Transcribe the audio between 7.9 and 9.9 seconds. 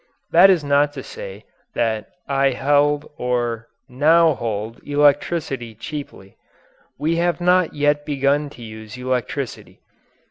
begun to use electricity.